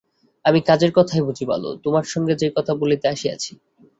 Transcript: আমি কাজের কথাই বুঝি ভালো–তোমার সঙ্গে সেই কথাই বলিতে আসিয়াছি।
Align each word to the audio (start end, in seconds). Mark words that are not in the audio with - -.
আমি 0.45 0.59
কাজের 0.67 0.91
কথাই 0.95 1.21
বুঝি 1.27 1.45
ভালো–তোমার 1.45 2.05
সঙ্গে 2.05 2.33
সেই 2.39 2.51
কথাই 2.55 2.77
বলিতে 2.81 3.05
আসিয়াছি। 3.07 3.51